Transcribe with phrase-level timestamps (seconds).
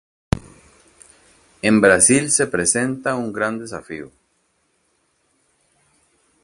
[1.61, 4.09] En Brasil se presenta un gran desafío.